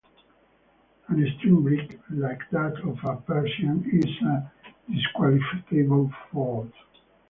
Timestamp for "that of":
2.49-2.97